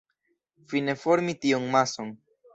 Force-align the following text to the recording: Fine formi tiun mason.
Fine 0.71 0.95
formi 1.03 1.37
tiun 1.45 1.69
mason. 1.77 2.13